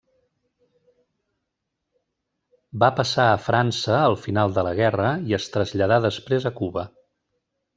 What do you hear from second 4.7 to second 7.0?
guerra i es traslladà després a Cuba.